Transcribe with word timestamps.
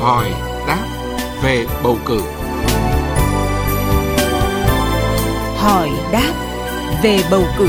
hỏi 0.00 0.30
đáp 0.66 0.86
về 1.42 1.66
bầu 1.84 1.98
cử. 2.06 2.20
Hỏi 5.56 5.90
đáp 6.12 6.32
về 7.02 7.18
bầu 7.30 7.44
cử. 7.58 7.68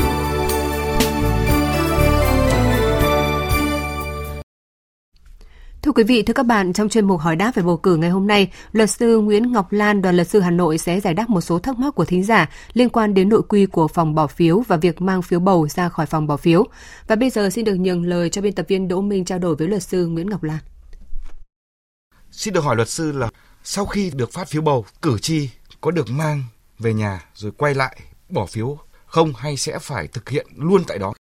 Thưa 5.82 5.92
quý 5.92 6.02
vị, 6.04 6.22
thưa 6.22 6.32
các 6.32 6.46
bạn, 6.46 6.72
trong 6.72 6.88
chuyên 6.88 7.06
mục 7.06 7.20
hỏi 7.20 7.36
đáp 7.36 7.52
về 7.54 7.62
bầu 7.62 7.76
cử 7.76 7.96
ngày 7.96 8.10
hôm 8.10 8.26
nay, 8.26 8.52
luật 8.72 8.90
sư 8.90 9.18
Nguyễn 9.18 9.52
Ngọc 9.52 9.72
Lan, 9.72 10.02
đoàn 10.02 10.16
luật 10.16 10.28
sư 10.28 10.40
Hà 10.40 10.50
Nội 10.50 10.78
sẽ 10.78 11.00
giải 11.00 11.14
đáp 11.14 11.30
một 11.30 11.40
số 11.40 11.58
thắc 11.58 11.78
mắc 11.78 11.94
của 11.94 12.04
thính 12.04 12.24
giả 12.24 12.50
liên 12.72 12.88
quan 12.88 13.14
đến 13.14 13.28
nội 13.28 13.42
quy 13.48 13.66
của 13.66 13.88
phòng 13.88 14.14
bỏ 14.14 14.26
phiếu 14.26 14.60
và 14.60 14.76
việc 14.76 15.02
mang 15.02 15.22
phiếu 15.22 15.40
bầu 15.40 15.68
ra 15.68 15.88
khỏi 15.88 16.06
phòng 16.06 16.26
bỏ 16.26 16.36
phiếu. 16.36 16.66
Và 17.06 17.16
bây 17.16 17.30
giờ 17.30 17.50
xin 17.50 17.64
được 17.64 17.74
nhường 17.74 18.04
lời 18.04 18.30
cho 18.30 18.42
biên 18.42 18.52
tập 18.52 18.66
viên 18.68 18.88
Đỗ 18.88 19.00
Minh 19.00 19.24
trao 19.24 19.38
đổi 19.38 19.56
với 19.56 19.68
luật 19.68 19.82
sư 19.82 20.06
Nguyễn 20.06 20.30
Ngọc 20.30 20.42
Lan. 20.42 20.58
Xin 22.32 22.54
được 22.54 22.64
hỏi 22.64 22.76
luật 22.76 22.88
sư 22.88 23.12
là 23.12 23.28
sau 23.64 23.86
khi 23.86 24.10
được 24.14 24.32
phát 24.32 24.48
phiếu 24.48 24.62
bầu, 24.62 24.84
cử 25.02 25.18
tri 25.18 25.48
có 25.80 25.90
được 25.90 26.10
mang 26.10 26.44
về 26.78 26.94
nhà 26.94 27.24
rồi 27.34 27.52
quay 27.58 27.74
lại 27.74 28.00
bỏ 28.28 28.46
phiếu 28.46 28.78
không 29.06 29.32
hay 29.36 29.56
sẽ 29.56 29.78
phải 29.78 30.06
thực 30.06 30.28
hiện 30.28 30.46
luôn 30.56 30.84
tại 30.86 30.98
đó? 30.98 31.12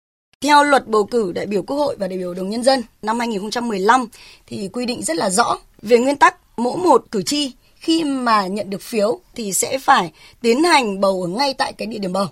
Theo 0.43 0.63
luật 0.63 0.87
bầu 0.87 1.05
cử 1.05 1.31
đại 1.31 1.45
biểu 1.45 1.63
Quốc 1.63 1.77
hội 1.77 1.95
và 1.99 2.07
đại 2.07 2.17
biểu 2.17 2.33
Đồng 2.33 2.49
nhân 2.49 2.63
dân 2.63 2.83
năm 3.01 3.19
2015 3.19 4.07
thì 4.47 4.69
quy 4.73 4.85
định 4.85 5.03
rất 5.03 5.17
là 5.17 5.29
rõ 5.29 5.57
về 5.81 5.97
nguyên 5.97 6.17
tắc 6.17 6.37
mỗi 6.57 6.77
một 6.77 7.05
cử 7.11 7.21
tri 7.23 7.51
khi 7.75 8.03
mà 8.03 8.47
nhận 8.47 8.69
được 8.69 8.81
phiếu 8.81 9.19
thì 9.35 9.53
sẽ 9.53 9.79
phải 9.79 10.11
tiến 10.41 10.63
hành 10.63 11.01
bầu 11.01 11.21
ở 11.21 11.27
ngay 11.27 11.53
tại 11.53 11.73
cái 11.73 11.85
địa 11.87 11.99
điểm 11.99 12.13
bầu. 12.13 12.27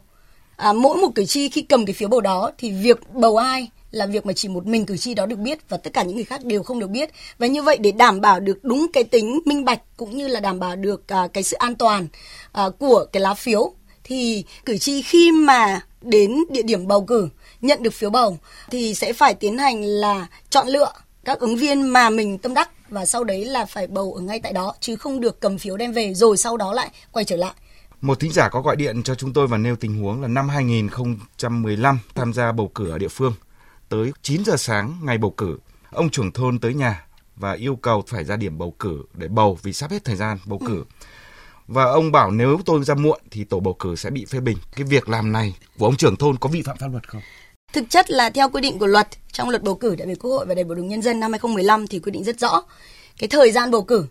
À, 0.56 0.74
mỗi 0.74 0.98
một 0.98 1.10
cử 1.16 1.26
tri 1.26 1.50
khi 1.50 1.62
cầm 1.62 1.86
cái 1.86 1.94
phiếu 1.94 2.10
bầu 2.10 2.22
đó 2.22 2.52
thì 2.58 2.72
việc 2.72 3.14
bầu 3.14 3.38
ai 3.38 3.70
là 3.92 4.06
việc 4.06 4.26
mà 4.26 4.34
chỉ 4.34 4.48
một 4.48 4.66
mình 4.66 4.86
cử 4.86 4.98
tri 4.98 5.14
đó 5.14 5.26
được 5.26 5.40
biết 5.40 5.70
và 5.70 5.78
tất 5.78 5.94
cả 5.94 6.04
những 6.04 6.16
người 6.16 6.26
khác 6.26 6.44
đều 6.44 6.64
không 6.64 6.80
được 6.80 6.90
biết 6.90 7.10
và 7.38 7.48
như 7.48 7.64
vậy 7.64 7.78
để 7.78 7.92
đảm 7.92 8.22
bảo 8.22 8.40
được 8.40 8.64
đúng 8.64 8.88
cái 8.94 9.04
tính 9.04 9.40
minh 9.46 9.66
bạch 9.66 9.82
cũng 9.98 10.18
như 10.18 10.28
là 10.28 10.40
đảm 10.40 10.60
bảo 10.60 10.76
được 10.76 11.08
à, 11.08 11.28
cái 11.34 11.44
sự 11.44 11.58
an 11.58 11.76
toàn 11.76 12.08
à, 12.52 12.70
của 12.80 13.06
cái 13.12 13.22
lá 13.22 13.34
phiếu 13.34 13.74
thì 14.04 14.44
cử 14.66 14.78
tri 14.78 15.02
khi 15.02 15.32
mà 15.32 15.82
đến 16.02 16.36
địa 16.50 16.62
điểm 16.62 16.88
bầu 16.88 17.06
cử 17.06 17.30
nhận 17.62 17.84
được 17.84 17.94
phiếu 17.94 18.10
bầu 18.10 18.38
thì 18.72 18.94
sẽ 18.94 19.14
phải 19.14 19.34
tiến 19.34 19.58
hành 19.58 19.84
là 19.84 20.28
chọn 20.50 20.68
lựa 20.68 20.92
các 21.26 21.40
ứng 21.40 21.56
viên 21.56 21.82
mà 21.82 22.10
mình 22.10 22.38
tâm 22.38 22.54
đắc 22.54 22.70
và 22.90 23.06
sau 23.06 23.24
đấy 23.24 23.46
là 23.46 23.66
phải 23.66 23.88
bầu 23.88 24.14
ở 24.14 24.22
ngay 24.22 24.40
tại 24.40 24.54
đó 24.54 24.74
chứ 24.80 24.96
không 24.96 25.20
được 25.20 25.40
cầm 25.40 25.58
phiếu 25.58 25.78
đem 25.78 25.92
về 25.92 26.14
rồi 26.14 26.38
sau 26.38 26.58
đó 26.58 26.74
lại 26.74 26.90
quay 27.12 27.26
trở 27.26 27.36
lại. 27.36 27.54
Một 28.02 28.20
thính 28.20 28.32
giả 28.32 28.50
có 28.50 28.62
gọi 28.62 28.76
điện 28.76 29.04
cho 29.04 29.16
chúng 29.16 29.34
tôi 29.34 29.48
và 29.48 29.58
nêu 29.58 29.76
tình 29.76 30.02
huống 30.02 30.22
là 30.22 30.28
năm 30.28 30.50
2015 30.50 32.00
tham 32.16 32.34
gia 32.34 32.52
bầu 32.52 32.72
cử 32.76 32.90
ở 32.90 32.98
địa 32.98 33.08
phương. 33.08 33.34
Tới 33.90 34.12
9 34.22 34.46
giờ 34.46 34.58
sáng 34.58 35.00
ngày 35.04 35.18
bầu 35.18 35.32
cử, 35.32 35.58
ông 35.92 36.10
trưởng 36.10 36.32
thôn 36.32 36.60
tới 36.60 36.74
nhà 36.74 37.06
và 37.36 37.54
yêu 37.54 37.76
cầu 37.76 38.04
phải 38.08 38.24
ra 38.24 38.36
điểm 38.36 38.58
bầu 38.58 38.76
cử 38.80 39.04
để 39.14 39.28
bầu 39.28 39.60
vì 39.64 39.74
sắp 39.74 39.92
hết 39.92 40.06
thời 40.06 40.16
gian 40.16 40.38
bầu 40.46 40.60
cử. 40.68 40.76
Ừ. 40.76 41.06
Và 41.68 41.84
ông 41.84 42.12
bảo 42.12 42.32
nếu 42.32 42.60
tôi 42.66 42.84
ra 42.84 42.96
muộn 42.96 43.22
thì 43.32 43.44
tổ 43.44 43.60
bầu 43.60 43.74
cử 43.74 43.96
sẽ 43.96 44.10
bị 44.10 44.26
phê 44.26 44.40
bình. 44.40 44.58
Cái 44.76 44.84
việc 44.84 45.10
làm 45.10 45.32
này 45.32 45.56
của 45.78 45.86
ông 45.86 45.98
trưởng 45.98 46.16
thôn 46.16 46.38
có 46.38 46.50
vi 46.50 46.62
phạm 46.62 46.78
pháp 46.78 46.88
luật 46.92 47.10
không? 47.10 47.22
Thực 47.74 47.90
chất 47.90 48.12
là 48.12 48.30
theo 48.30 48.50
quy 48.50 48.62
định 48.62 48.80
của 48.80 48.88
luật 48.88 49.08
trong 49.32 49.50
luật 49.50 49.64
bầu 49.64 49.76
cử 49.76 49.96
đại 49.96 50.08
biểu 50.08 50.16
Quốc 50.20 50.32
hội 50.32 50.46
và 50.46 50.56
đại 50.56 50.64
biểu 50.64 50.76
đồng 50.76 50.88
nhân 50.88 51.02
dân 51.02 51.20
năm 51.20 51.32
2015 51.32 51.88
thì 51.88 52.00
quy 52.00 52.12
định 52.12 52.24
rất 52.24 52.40
rõ 52.40 52.64
cái 53.20 53.28
thời 53.28 53.52
gian 53.52 53.72
bầu 53.72 53.84
cử 53.84 54.08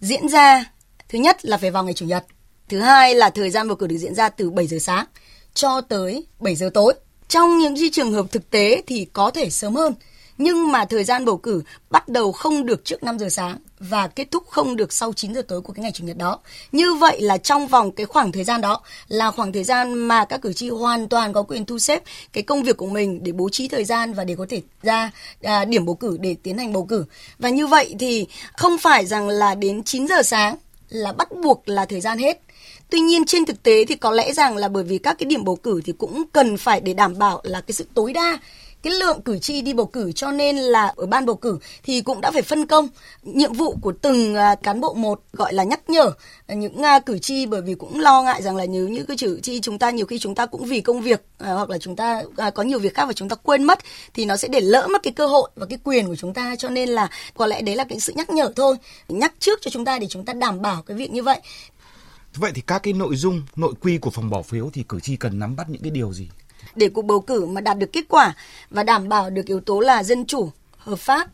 diễn 0.00 0.28
ra 0.28 0.64
thứ 1.08 1.18
nhất 1.18 1.44
là 1.44 1.56
phải 1.56 1.70
vào 1.70 1.84
ngày 1.84 1.94
chủ 1.94 2.06
nhật, 2.06 2.24
thứ 2.68 2.80
hai 2.80 3.14
là 3.14 3.30
thời 3.30 3.50
gian 3.50 3.68
bầu 3.68 3.76
cử 3.76 3.86
được 3.86 3.96
diễn 3.96 4.14
ra 4.14 4.28
từ 4.28 4.50
7 4.50 4.66
giờ 4.66 4.78
sáng 4.78 5.06
cho 5.54 5.80
tới 5.80 6.26
7 6.40 6.54
giờ 6.54 6.70
tối. 6.74 6.94
Trong 7.32 7.58
những 7.58 7.74
trường 7.92 8.12
hợp 8.12 8.26
thực 8.32 8.50
tế 8.50 8.82
thì 8.86 9.06
có 9.12 9.30
thể 9.30 9.50
sớm 9.50 9.74
hơn 9.74 9.94
nhưng 10.38 10.72
mà 10.72 10.84
thời 10.84 11.04
gian 11.04 11.24
bầu 11.24 11.36
cử 11.36 11.62
bắt 11.90 12.08
đầu 12.08 12.32
không 12.32 12.66
được 12.66 12.84
trước 12.84 13.02
5 13.02 13.18
giờ 13.18 13.28
sáng 13.28 13.58
và 13.78 14.06
kết 14.06 14.30
thúc 14.30 14.48
không 14.48 14.76
được 14.76 14.92
sau 14.92 15.12
9 15.12 15.34
giờ 15.34 15.42
tối 15.42 15.60
của 15.60 15.72
cái 15.72 15.82
ngày 15.82 15.92
chủ 15.92 16.04
nhật 16.04 16.16
đó. 16.16 16.38
Như 16.72 16.94
vậy 16.94 17.20
là 17.20 17.38
trong 17.38 17.66
vòng 17.66 17.92
cái 17.92 18.06
khoảng 18.06 18.32
thời 18.32 18.44
gian 18.44 18.60
đó 18.60 18.80
là 19.08 19.30
khoảng 19.30 19.52
thời 19.52 19.64
gian 19.64 19.94
mà 19.94 20.24
các 20.24 20.42
cử 20.42 20.52
tri 20.52 20.68
hoàn 20.68 21.08
toàn 21.08 21.32
có 21.32 21.42
quyền 21.42 21.64
thu 21.64 21.78
xếp 21.78 22.02
cái 22.32 22.42
công 22.42 22.62
việc 22.62 22.76
của 22.76 22.86
mình 22.86 23.24
để 23.24 23.32
bố 23.32 23.48
trí 23.48 23.68
thời 23.68 23.84
gian 23.84 24.12
và 24.12 24.24
để 24.24 24.34
có 24.38 24.46
thể 24.48 24.62
ra 24.82 25.10
à, 25.42 25.64
điểm 25.64 25.86
bầu 25.86 25.94
cử 25.94 26.16
để 26.20 26.36
tiến 26.42 26.58
hành 26.58 26.72
bầu 26.72 26.84
cử. 26.84 27.04
Và 27.38 27.48
như 27.48 27.66
vậy 27.66 27.94
thì 27.98 28.26
không 28.56 28.78
phải 28.78 29.06
rằng 29.06 29.28
là 29.28 29.54
đến 29.54 29.82
9 29.84 30.08
giờ 30.08 30.22
sáng 30.22 30.56
là 30.88 31.12
bắt 31.12 31.28
buộc 31.42 31.68
là 31.68 31.84
thời 31.84 32.00
gian 32.00 32.18
hết 32.18 32.42
Tuy 32.92 33.00
nhiên 33.00 33.24
trên 33.24 33.44
thực 33.44 33.62
tế 33.62 33.84
thì 33.84 33.94
có 33.94 34.10
lẽ 34.10 34.32
rằng 34.32 34.56
là 34.56 34.68
bởi 34.68 34.84
vì 34.84 34.98
các 34.98 35.18
cái 35.18 35.26
điểm 35.26 35.44
bầu 35.44 35.56
cử 35.56 35.80
thì 35.84 35.92
cũng 35.98 36.24
cần 36.32 36.56
phải 36.56 36.80
để 36.80 36.94
đảm 36.94 37.18
bảo 37.18 37.40
là 37.44 37.60
cái 37.60 37.72
sự 37.72 37.86
tối 37.94 38.12
đa, 38.12 38.38
cái 38.82 38.92
lượng 38.92 39.22
cử 39.22 39.38
tri 39.38 39.60
đi 39.60 39.72
bầu 39.72 39.86
cử. 39.86 40.12
Cho 40.12 40.30
nên 40.30 40.56
là 40.56 40.92
ở 40.96 41.06
ban 41.06 41.26
bầu 41.26 41.36
cử 41.36 41.58
thì 41.82 42.00
cũng 42.00 42.20
đã 42.20 42.30
phải 42.30 42.42
phân 42.42 42.66
công 42.66 42.88
nhiệm 43.22 43.52
vụ 43.52 43.76
của 43.82 43.92
từng 44.02 44.34
à, 44.34 44.54
cán 44.54 44.80
bộ 44.80 44.94
một 44.94 45.20
gọi 45.32 45.54
là 45.54 45.64
nhắc 45.64 45.90
nhở. 45.90 46.10
Những 46.48 46.82
à, 46.82 46.98
cử 46.98 47.18
tri 47.18 47.46
bởi 47.46 47.62
vì 47.62 47.74
cũng 47.74 48.00
lo 48.00 48.22
ngại 48.22 48.42
rằng 48.42 48.56
là 48.56 48.66
nếu 48.66 48.88
như 48.88 49.04
cái 49.04 49.16
cử 49.20 49.40
tri 49.42 49.60
chúng 49.60 49.78
ta 49.78 49.90
nhiều 49.90 50.06
khi 50.06 50.18
chúng 50.18 50.34
ta 50.34 50.46
cũng 50.46 50.64
vì 50.64 50.80
công 50.80 51.00
việc 51.00 51.24
à, 51.38 51.52
hoặc 51.52 51.70
là 51.70 51.78
chúng 51.78 51.96
ta 51.96 52.22
có 52.54 52.62
nhiều 52.62 52.78
việc 52.78 52.94
khác 52.94 53.04
và 53.06 53.12
chúng 53.12 53.28
ta 53.28 53.36
quên 53.36 53.64
mất 53.64 53.78
thì 54.14 54.24
nó 54.24 54.36
sẽ 54.36 54.48
để 54.48 54.60
lỡ 54.60 54.86
mất 54.90 55.02
cái 55.02 55.12
cơ 55.12 55.26
hội 55.26 55.50
và 55.56 55.66
cái 55.66 55.78
quyền 55.84 56.06
của 56.06 56.16
chúng 56.16 56.34
ta. 56.34 56.56
Cho 56.56 56.68
nên 56.68 56.88
là 56.88 57.08
có 57.36 57.46
lẽ 57.46 57.62
đấy 57.62 57.76
là 57.76 57.84
cái 57.84 58.00
sự 58.00 58.12
nhắc 58.16 58.30
nhở 58.30 58.52
thôi, 58.56 58.76
nhắc 59.08 59.34
trước 59.38 59.58
cho 59.62 59.70
chúng 59.70 59.84
ta 59.84 59.98
để 59.98 60.06
chúng 60.10 60.24
ta 60.24 60.32
đảm 60.32 60.62
bảo 60.62 60.82
cái 60.82 60.96
việc 60.96 61.10
như 61.10 61.22
vậy. 61.22 61.40
Vậy 62.36 62.52
thì 62.54 62.62
các 62.66 62.78
cái 62.82 62.92
nội 62.92 63.16
dung, 63.16 63.42
nội 63.56 63.74
quy 63.80 63.98
của 63.98 64.10
phòng 64.10 64.30
bỏ 64.30 64.42
phiếu 64.42 64.70
thì 64.72 64.84
cử 64.88 65.00
tri 65.00 65.16
cần 65.16 65.38
nắm 65.38 65.56
bắt 65.56 65.70
những 65.70 65.82
cái 65.82 65.90
điều 65.90 66.12
gì? 66.12 66.28
để 66.74 66.88
cuộc 66.88 67.02
bầu 67.02 67.20
cử 67.20 67.46
mà 67.46 67.60
đạt 67.60 67.78
được 67.78 67.92
kết 67.92 68.04
quả 68.08 68.34
và 68.70 68.82
đảm 68.82 69.08
bảo 69.08 69.30
được 69.30 69.46
yếu 69.46 69.60
tố 69.60 69.80
là 69.80 70.02
dân 70.02 70.26
chủ, 70.26 70.50
hợp 70.78 70.98
pháp, 70.98 71.28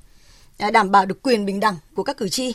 à, 0.58 0.70
đảm 0.70 0.90
bảo 0.90 1.06
được 1.06 1.22
quyền 1.22 1.46
bình 1.46 1.60
đẳng 1.60 1.76
của 1.94 2.02
các 2.02 2.16
cử 2.16 2.28
tri 2.28 2.54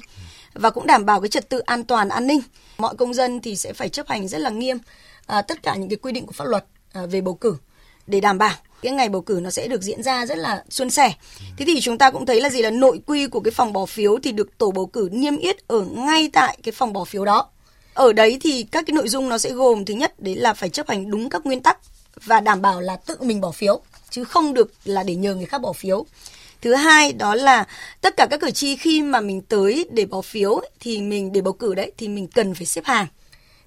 và 0.53 0.69
cũng 0.69 0.87
đảm 0.87 1.05
bảo 1.05 1.21
cái 1.21 1.29
trật 1.29 1.49
tự 1.49 1.59
an 1.59 1.83
toàn 1.83 2.09
an 2.09 2.27
ninh. 2.27 2.39
Mọi 2.77 2.95
công 2.95 3.13
dân 3.13 3.41
thì 3.41 3.55
sẽ 3.55 3.73
phải 3.73 3.89
chấp 3.89 4.07
hành 4.07 4.27
rất 4.27 4.37
là 4.37 4.49
nghiêm 4.49 4.77
à, 5.25 5.41
tất 5.41 5.63
cả 5.63 5.75
những 5.75 5.89
cái 5.89 5.97
quy 5.97 6.11
định 6.11 6.25
của 6.25 6.31
pháp 6.31 6.45
luật 6.45 6.65
à, 6.93 7.05
về 7.05 7.21
bầu 7.21 7.33
cử 7.35 7.55
để 8.07 8.19
đảm 8.19 8.37
bảo 8.37 8.55
cái 8.81 8.91
ngày 8.91 9.09
bầu 9.09 9.21
cử 9.21 9.39
nó 9.43 9.49
sẽ 9.49 9.67
được 9.67 9.81
diễn 9.81 10.03
ra 10.03 10.25
rất 10.25 10.37
là 10.37 10.63
suôn 10.69 10.89
sẻ. 10.89 11.13
Thế 11.57 11.65
thì 11.65 11.81
chúng 11.81 11.97
ta 11.97 12.11
cũng 12.11 12.25
thấy 12.25 12.41
là 12.41 12.49
gì 12.49 12.61
là 12.61 12.69
nội 12.69 12.99
quy 13.05 13.27
của 13.27 13.39
cái 13.39 13.51
phòng 13.51 13.73
bỏ 13.73 13.85
phiếu 13.85 14.17
thì 14.23 14.31
được 14.31 14.57
tổ 14.57 14.71
bầu 14.71 14.85
cử 14.85 15.09
niêm 15.11 15.37
yết 15.37 15.67
ở 15.67 15.81
ngay 15.81 16.29
tại 16.33 16.57
cái 16.63 16.71
phòng 16.71 16.93
bỏ 16.93 17.03
phiếu 17.03 17.25
đó. 17.25 17.49
Ở 17.93 18.13
đấy 18.13 18.37
thì 18.41 18.63
các 18.71 18.85
cái 18.87 18.93
nội 18.93 19.09
dung 19.09 19.29
nó 19.29 19.37
sẽ 19.37 19.49
gồm, 19.51 19.85
thứ 19.85 19.93
nhất, 19.93 20.19
đấy 20.19 20.35
là 20.35 20.53
phải 20.53 20.69
chấp 20.69 20.89
hành 20.89 21.11
đúng 21.11 21.29
các 21.29 21.45
nguyên 21.45 21.63
tắc 21.63 21.77
và 22.25 22.39
đảm 22.39 22.61
bảo 22.61 22.81
là 22.81 22.95
tự 22.95 23.17
mình 23.21 23.41
bỏ 23.41 23.51
phiếu, 23.51 23.81
chứ 24.09 24.23
không 24.23 24.53
được 24.53 24.71
là 24.85 25.03
để 25.03 25.15
nhờ 25.15 25.35
người 25.35 25.45
khác 25.45 25.61
bỏ 25.61 25.73
phiếu. 25.73 26.05
Thứ 26.61 26.73
hai, 26.73 27.13
đó 27.13 27.35
là 27.35 27.67
tất 28.01 28.17
cả 28.17 28.27
các 28.29 28.39
cử 28.41 28.51
tri 28.51 28.75
khi 28.75 29.01
mà 29.01 29.21
mình 29.21 29.41
tới 29.41 29.85
để 29.91 30.05
bỏ 30.05 30.21
phiếu 30.21 30.61
thì 30.79 31.01
mình, 31.01 31.31
để 31.31 31.41
bầu 31.41 31.53
cử 31.53 31.75
đấy, 31.75 31.91
thì 31.97 32.07
mình 32.07 32.27
cần 32.27 32.55
phải 32.55 32.65
xếp 32.65 32.85
hàng 32.85 33.07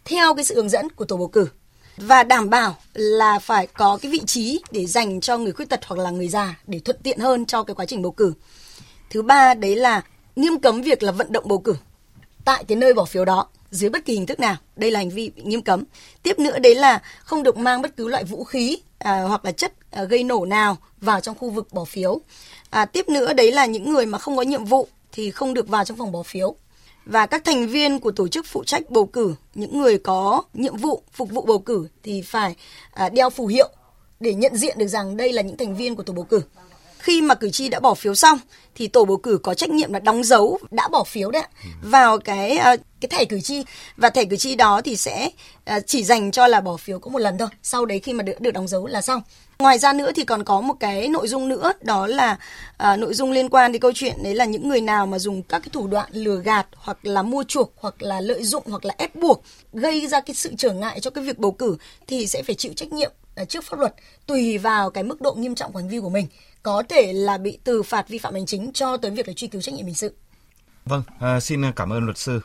theo 0.04 0.34
cái 0.34 0.44
sự 0.44 0.54
hướng 0.54 0.68
dẫn 0.68 0.90
của 0.90 1.04
tổ 1.04 1.16
bầu 1.16 1.28
cử 1.28 1.48
và 1.96 2.22
đảm 2.22 2.50
bảo 2.50 2.76
là 2.94 3.38
phải 3.38 3.66
có 3.66 3.98
cái 4.02 4.12
vị 4.12 4.20
trí 4.26 4.60
để 4.70 4.86
dành 4.86 5.20
cho 5.20 5.38
người 5.38 5.52
khuyết 5.52 5.68
tật 5.68 5.80
hoặc 5.84 6.02
là 6.02 6.10
người 6.10 6.28
già 6.28 6.58
để 6.66 6.78
thuận 6.78 6.96
tiện 7.02 7.18
hơn 7.18 7.46
cho 7.46 7.62
cái 7.62 7.74
quá 7.74 7.84
trình 7.84 8.02
bầu 8.02 8.12
cử. 8.12 8.32
Thứ 9.10 9.22
ba, 9.22 9.54
đấy 9.54 9.76
là 9.76 10.02
nghiêm 10.36 10.58
cấm 10.58 10.82
việc 10.82 11.02
là 11.02 11.12
vận 11.12 11.32
động 11.32 11.44
bầu 11.48 11.58
cử 11.58 11.76
tại 12.44 12.64
cái 12.64 12.76
nơi 12.76 12.94
bỏ 12.94 13.04
phiếu 13.04 13.24
đó 13.24 13.48
dưới 13.76 13.90
bất 13.90 14.04
kỳ 14.04 14.12
hình 14.14 14.26
thức 14.26 14.40
nào. 14.40 14.56
Đây 14.76 14.90
là 14.90 15.00
hành 15.00 15.10
vi 15.10 15.30
nghiêm 15.36 15.62
cấm. 15.62 15.84
Tiếp 16.22 16.38
nữa 16.38 16.58
đấy 16.58 16.74
là 16.74 17.02
không 17.24 17.42
được 17.42 17.56
mang 17.56 17.82
bất 17.82 17.96
cứ 17.96 18.08
loại 18.08 18.24
vũ 18.24 18.44
khí 18.44 18.78
à, 18.98 19.22
hoặc 19.22 19.44
là 19.44 19.52
chất 19.52 19.72
à, 19.90 20.04
gây 20.04 20.24
nổ 20.24 20.44
nào 20.44 20.76
vào 21.00 21.20
trong 21.20 21.38
khu 21.38 21.50
vực 21.50 21.72
bỏ 21.72 21.84
phiếu. 21.84 22.20
À, 22.70 22.84
tiếp 22.84 23.08
nữa 23.08 23.32
đấy 23.32 23.52
là 23.52 23.66
những 23.66 23.92
người 23.92 24.06
mà 24.06 24.18
không 24.18 24.36
có 24.36 24.42
nhiệm 24.42 24.64
vụ 24.64 24.88
thì 25.12 25.30
không 25.30 25.54
được 25.54 25.68
vào 25.68 25.84
trong 25.84 25.98
phòng 25.98 26.12
bỏ 26.12 26.22
phiếu. 26.22 26.54
Và 27.04 27.26
các 27.26 27.44
thành 27.44 27.68
viên 27.68 28.00
của 28.00 28.10
tổ 28.10 28.28
chức 28.28 28.46
phụ 28.46 28.64
trách 28.64 28.90
bầu 28.90 29.06
cử, 29.06 29.34
những 29.54 29.78
người 29.78 29.98
có 29.98 30.42
nhiệm 30.54 30.76
vụ 30.76 31.02
phục 31.12 31.30
vụ 31.30 31.42
bầu 31.42 31.58
cử 31.58 31.88
thì 32.02 32.22
phải 32.22 32.54
à, 32.92 33.08
đeo 33.08 33.30
phù 33.30 33.46
hiệu 33.46 33.68
để 34.20 34.34
nhận 34.34 34.56
diện 34.56 34.78
được 34.78 34.86
rằng 34.86 35.16
đây 35.16 35.32
là 35.32 35.42
những 35.42 35.56
thành 35.56 35.76
viên 35.76 35.96
của 35.96 36.02
tổ 36.02 36.12
bầu 36.12 36.24
cử 36.24 36.42
khi 37.06 37.22
mà 37.22 37.34
cử 37.34 37.50
tri 37.50 37.68
đã 37.68 37.80
bỏ 37.80 37.94
phiếu 37.94 38.14
xong 38.14 38.38
thì 38.74 38.88
tổ 38.88 39.04
bầu 39.04 39.16
cử 39.16 39.38
có 39.42 39.54
trách 39.54 39.70
nhiệm 39.70 39.92
là 39.92 39.98
đóng 39.98 40.24
dấu 40.24 40.58
đã 40.70 40.88
bỏ 40.88 41.04
phiếu 41.04 41.30
đấy 41.30 41.42
vào 41.82 42.18
cái 42.18 42.56
ờ, 42.56 42.76
cái 43.00 43.08
thẻ 43.08 43.24
cử 43.24 43.40
tri. 43.40 43.64
Và 43.96 44.10
thẻ 44.10 44.24
cử 44.24 44.36
tri 44.36 44.54
đó 44.54 44.80
thì 44.84 44.96
sẽ 44.96 45.30
ờ, 45.64 45.80
chỉ 45.86 46.04
dành 46.04 46.30
cho 46.30 46.46
là 46.46 46.60
bỏ 46.60 46.76
phiếu 46.76 46.98
có 46.98 47.10
một 47.10 47.18
lần 47.18 47.38
thôi. 47.38 47.48
Sau 47.62 47.86
đấy 47.86 48.00
khi 48.00 48.12
mà 48.12 48.22
được 48.22 48.40
được 48.40 48.50
đóng 48.50 48.68
dấu 48.68 48.86
là 48.86 49.02
xong. 49.02 49.22
Ngoài 49.58 49.78
ra 49.78 49.92
nữa 49.92 50.12
thì 50.14 50.24
còn 50.24 50.44
có 50.44 50.60
một 50.60 50.74
cái 50.80 51.08
nội 51.08 51.28
dung 51.28 51.48
nữa 51.48 51.72
đó 51.80 52.06
là 52.06 52.36
à, 52.76 52.96
nội 52.96 53.14
dung 53.14 53.32
liên 53.32 53.48
quan 53.48 53.72
đến 53.72 53.82
câu 53.82 53.92
chuyện 53.94 54.22
đấy 54.22 54.34
là 54.34 54.44
những 54.44 54.68
người 54.68 54.80
nào 54.80 55.06
mà 55.06 55.18
dùng 55.18 55.42
các 55.42 55.58
cái 55.58 55.68
thủ 55.72 55.86
đoạn 55.86 56.08
lừa 56.12 56.40
gạt 56.44 56.66
hoặc 56.76 56.98
là 57.02 57.22
mua 57.22 57.44
chuộc 57.48 57.72
hoặc 57.76 58.02
là 58.02 58.20
lợi 58.20 58.44
dụng 58.44 58.62
hoặc 58.66 58.84
là 58.84 58.94
ép 58.98 59.16
buộc 59.16 59.42
gây 59.72 60.06
ra 60.06 60.20
cái 60.20 60.34
sự 60.34 60.52
trở 60.58 60.72
ngại 60.72 61.00
cho 61.00 61.10
cái 61.10 61.24
việc 61.24 61.38
bầu 61.38 61.52
cử 61.52 61.76
thì 62.06 62.26
sẽ 62.26 62.42
phải 62.42 62.54
chịu 62.54 62.72
trách 62.76 62.92
nhiệm 62.92 63.12
À, 63.36 63.44
trước 63.44 63.64
pháp 63.64 63.80
luật 63.80 63.94
tùy 64.26 64.58
vào 64.58 64.90
cái 64.90 65.04
mức 65.04 65.20
độ 65.20 65.34
nghiêm 65.34 65.54
trọng 65.54 65.72
của 65.72 65.78
hành 65.78 65.88
vi 65.88 66.00
của 66.00 66.10
mình 66.10 66.26
có 66.62 66.82
thể 66.88 67.12
là 67.12 67.38
bị 67.38 67.58
từ 67.64 67.82
phạt 67.82 68.08
vi 68.08 68.18
phạm 68.18 68.34
hành 68.34 68.46
chính 68.46 68.72
cho 68.72 68.96
tới 68.96 69.10
việc 69.10 69.28
là 69.28 69.34
truy 69.34 69.48
cứu 69.48 69.62
trách 69.62 69.74
nhiệm 69.74 69.86
hình 69.86 69.94
sự. 69.94 70.14
Vâng, 70.84 71.02
à, 71.20 71.40
xin 71.40 71.72
cảm 71.76 71.92
ơn 71.92 72.04
luật 72.04 72.18
sư. 72.18 72.40